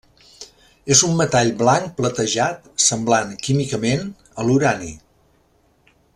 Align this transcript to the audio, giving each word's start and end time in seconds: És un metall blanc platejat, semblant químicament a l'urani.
És 0.95 1.01
un 1.07 1.11
metall 1.19 1.51
blanc 1.59 1.93
platejat, 1.99 2.65
semblant 2.87 3.37
químicament 3.49 4.05
a 4.33 4.47
l'urani. 4.49 4.91